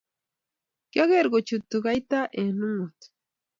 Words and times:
kiager 0.91 1.25
kochute 1.31 1.77
kaita 1.85 2.19
eng 2.41 2.59
ungot. 2.67 2.99